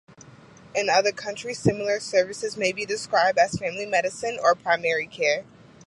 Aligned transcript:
In 0.73 0.89
other 0.89 1.11
countries 1.11 1.59
similar 1.59 1.99
services 1.99 2.57
may 2.57 2.71
be 2.71 2.87
described 2.87 3.37
as 3.37 3.59
family 3.59 3.85
medicine 3.85 4.39
or 4.41 4.55
primary 4.55 5.05
care. 5.05 5.45